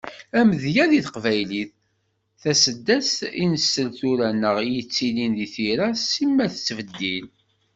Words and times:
Amedya 0.39 0.83
di 0.91 0.99
teqbaylit: 1.05 1.71
Taseddast 2.41 3.17
i 3.41 3.43
nsell 3.53 3.89
tura 3.97 4.29
neɣ 4.31 4.55
i 4.61 4.67
yettilin 4.75 5.31
di 5.39 5.47
tira, 5.53 5.87
simmal 6.11 6.49
tettbeddil. 6.55 7.25